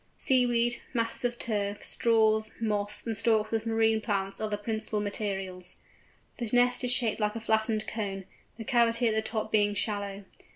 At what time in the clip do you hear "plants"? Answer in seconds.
4.01-4.41